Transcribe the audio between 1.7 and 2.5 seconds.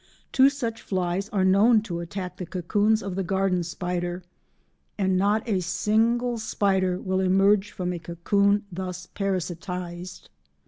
to attack the